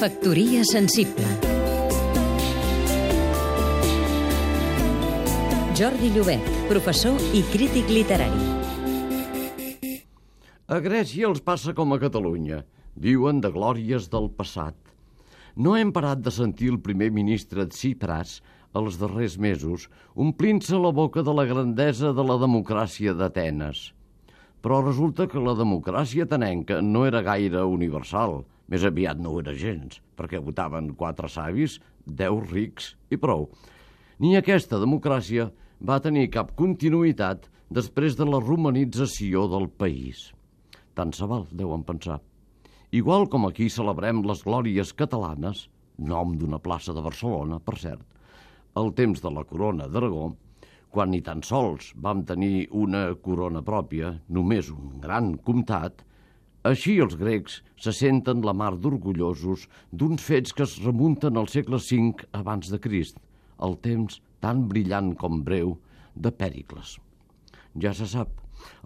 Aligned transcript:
Factoria 0.00 0.64
sensible 0.64 1.28
Jordi 5.80 6.10
Llobet, 6.12 6.44
professor 6.68 7.16
i 7.32 7.40
crític 7.48 7.88
literari. 7.88 8.42
A 10.68 10.76
Grècia 10.84 11.24
els 11.28 11.40
passa 11.40 11.72
com 11.72 11.94
a 11.94 11.98
Catalunya. 12.02 12.58
Diuen 12.92 13.40
de 13.40 13.48
glòries 13.54 14.10
del 14.12 14.28
passat. 14.36 14.76
No 15.56 15.72
hem 15.78 15.88
parat 15.96 16.20
de 16.20 16.32
sentir 16.34 16.68
el 16.74 16.82
primer 16.84 17.08
ministre 17.16 17.64
Tsipras 17.72 18.42
els 18.76 18.98
darrers 19.00 19.38
mesos 19.40 19.88
omplint-se 20.14 20.76
la 20.78 20.92
boca 20.92 21.24
de 21.24 21.32
la 21.34 21.46
grandesa 21.48 22.12
de 22.12 22.26
la 22.28 22.36
democràcia 22.44 23.16
d'Atenes. 23.16 23.90
Però 24.60 24.80
resulta 24.84 25.26
que 25.30 25.40
la 25.40 25.54
democràcia 25.56 26.26
tenenca 26.28 26.80
no 26.84 27.06
era 27.08 27.22
gaire 27.24 27.64
universal. 27.64 28.42
Més 28.70 28.84
aviat 28.86 29.18
no 29.18 29.32
ho 29.32 29.40
era 29.40 29.54
gens, 29.56 29.98
perquè 30.16 30.38
votaven 30.38 30.92
quatre 30.98 31.28
savis, 31.32 31.78
deu 32.04 32.42
rics 32.44 32.94
i 33.10 33.18
prou. 33.18 33.48
Ni 34.20 34.36
aquesta 34.36 34.78
democràcia 34.78 35.48
va 35.80 36.02
tenir 36.04 36.28
cap 36.34 36.52
continuïtat 36.58 37.48
després 37.70 38.18
de 38.18 38.26
la 38.28 38.42
romanització 38.42 39.46
del 39.48 39.70
país. 39.70 40.28
Tant 40.94 41.14
se 41.16 41.26
val, 41.30 41.46
deuen 41.50 41.86
pensar. 41.88 42.20
Igual 42.92 43.28
com 43.32 43.46
aquí 43.46 43.70
celebrem 43.70 44.20
les 44.26 44.42
glòries 44.44 44.92
catalanes, 44.98 45.68
nom 45.96 46.34
d'una 46.36 46.58
plaça 46.58 46.92
de 46.92 47.02
Barcelona, 47.04 47.60
per 47.62 47.78
cert, 47.78 48.02
el 48.76 48.90
temps 48.98 49.22
de 49.22 49.30
la 49.30 49.44
corona 49.46 49.86
d'Aragó, 49.88 50.32
quan 50.90 51.12
ni 51.14 51.20
tan 51.22 51.42
sols 51.46 51.92
vam 51.94 52.24
tenir 52.26 52.66
una 52.74 53.02
corona 53.24 53.62
pròpia, 53.62 54.16
només 54.28 54.70
un 54.74 54.98
gran 55.02 55.36
comtat, 55.46 56.02
així 56.66 56.98
els 57.00 57.14
grecs 57.16 57.60
se 57.80 57.92
senten 57.96 58.42
la 58.44 58.52
mar 58.52 58.74
d'orgullosos 58.76 59.68
d'uns 59.92 60.20
fets 60.20 60.52
que 60.52 60.66
es 60.66 60.76
remunten 60.84 61.38
al 61.40 61.48
segle 61.48 61.78
V 61.78 62.26
abans 62.36 62.68
de 62.72 62.80
Crist, 62.82 63.16
el 63.62 63.78
temps 63.86 64.20
tan 64.44 64.66
brillant 64.68 65.14
com 65.16 65.40
breu, 65.46 65.78
de 66.14 66.32
Pèricles. 66.34 66.98
Ja 67.80 67.94
se 67.94 68.06
sap, 68.10 68.34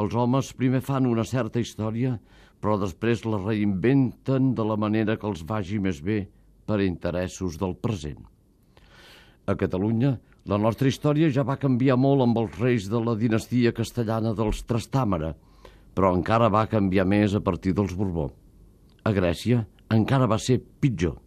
els 0.00 0.16
homes 0.16 0.54
primer 0.56 0.80
fan 0.80 1.06
una 1.06 1.24
certa 1.28 1.60
història, 1.60 2.16
però 2.60 2.76
després 2.80 3.24
la 3.24 3.38
reinventen 3.44 4.54
de 4.56 4.66
la 4.66 4.76
manera 4.80 5.16
que 5.16 5.28
els 5.28 5.44
vagi 5.46 5.78
més 5.78 6.00
bé 6.02 6.24
per 6.66 6.80
interessos 6.84 7.58
del 7.60 7.76
present. 7.76 8.24
A 9.50 9.56
Catalunya, 9.58 10.14
la 10.46 10.58
nostra 10.62 10.88
història 10.88 11.30
ja 11.34 11.42
va 11.46 11.58
canviar 11.58 11.98
molt 11.98 12.22
amb 12.22 12.38
els 12.38 12.58
reis 12.60 12.86
de 12.90 13.00
la 13.02 13.16
dinastia 13.18 13.74
castellana 13.74 14.30
dels 14.38 14.62
Trastàmara, 14.68 15.34
però 15.94 16.14
encara 16.14 16.52
va 16.54 16.68
canviar 16.70 17.08
més 17.08 17.34
a 17.34 17.42
partir 17.42 17.74
dels 17.74 17.96
Borbó. 17.98 18.30
A 19.02 19.10
Grècia 19.16 19.64
encara 19.90 20.30
va 20.30 20.38
ser 20.38 20.60
pitjor. 20.62 21.18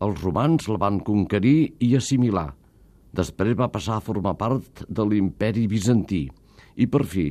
Els 0.00 0.22
romans 0.22 0.70
la 0.70 0.80
van 0.80 1.02
conquerir 1.04 1.74
i 1.84 1.92
assimilar, 1.98 2.48
Després 3.18 3.56
va 3.56 3.70
passar 3.72 3.98
a 3.98 4.04
formar 4.04 4.34
part 4.38 4.84
de 4.88 5.04
l'imperi 5.04 5.66
bizantí 5.70 6.26
i, 6.76 6.86
per 6.86 7.04
fi, 7.08 7.30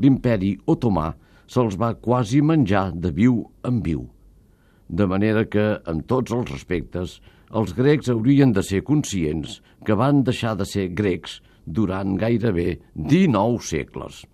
l'imperi 0.00 0.54
otomà 0.66 1.12
se'ls 1.48 1.76
va 1.80 1.94
quasi 1.94 2.40
menjar 2.42 2.90
de 2.94 3.12
viu 3.14 3.42
en 3.64 3.82
viu. 3.84 4.06
De 4.88 5.06
manera 5.06 5.44
que, 5.44 5.66
en 5.86 6.00
tots 6.08 6.32
els 6.32 6.48
respectes, 6.50 7.18
els 7.52 7.74
grecs 7.76 8.08
haurien 8.12 8.52
de 8.56 8.64
ser 8.64 8.82
conscients 8.84 9.60
que 9.84 9.96
van 9.96 10.24
deixar 10.24 10.54
de 10.56 10.66
ser 10.68 10.88
grecs 10.96 11.38
durant 11.64 12.16
gairebé 12.16 12.78
19 12.94 13.60
segles. 13.64 14.24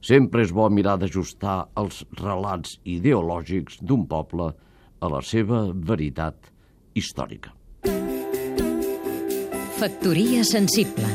Sempre 0.00 0.44
és 0.46 0.54
bo 0.54 0.68
mirar 0.70 0.96
d'ajustar 0.98 1.58
els 1.78 2.04
relats 2.20 2.78
ideològics 2.86 3.80
d'un 3.82 4.06
poble 4.06 4.52
a 4.98 5.10
la 5.10 5.22
seva 5.22 5.66
veritat 5.74 6.52
històrica. 6.94 7.54
Factoria 9.78 10.42
sensible 10.46 11.06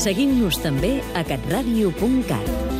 Seguim-nos 0.00 0.56
també 0.62 0.94
a 1.18 1.24
catradio.cat 1.28 2.79